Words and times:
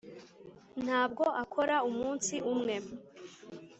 ntabwo 0.83 1.23
akora 1.43 1.75
umunsi 1.89 2.35
umwe 2.51 2.75